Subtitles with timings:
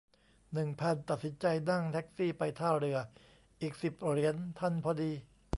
[0.53, 2.97] หนึ่งพัน ตัดสินใจนั่งแท็กซี่ไปท่าเรือ
[3.61, 5.11] อีก สิบ เหรียญทันพอดี